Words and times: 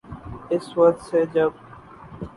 اس 0.53 0.65
وقت 0.77 0.99
سے 1.09 1.19
جب 1.33 1.51